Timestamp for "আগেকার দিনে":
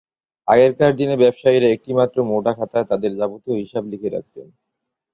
0.47-1.15